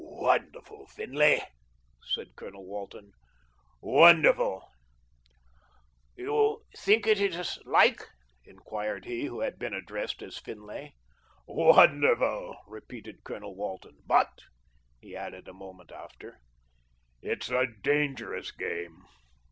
"Wonderful, 0.03 0.87
Finlay," 0.87 1.43
said 2.03 2.35
Colonel 2.35 2.65
Walton. 2.65 3.11
"Wonderful." 3.81 4.67
"You 6.15 6.63
think 6.75 7.05
it 7.05 7.21
is 7.21 7.59
like?" 7.65 8.07
enquired 8.43 9.05
he 9.05 9.25
who 9.25 9.41
had 9.41 9.59
been 9.59 9.75
addressed 9.75 10.23
as 10.23 10.39
Finlay. 10.39 10.95
"Wonderful," 11.47 12.57
repeated 12.65 13.23
Colonel 13.23 13.55
Walton, 13.55 13.97
"but," 14.07 14.39
he 14.99 15.15
added 15.15 15.47
a 15.47 15.53
moment 15.53 15.91
after, 15.91 16.39
"it's 17.21 17.49
a 17.51 17.67
dangerous 17.83 18.49
game." 18.49 19.03